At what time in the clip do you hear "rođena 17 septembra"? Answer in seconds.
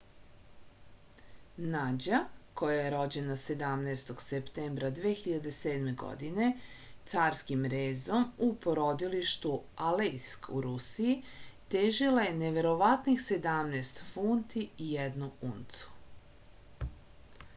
2.93-4.89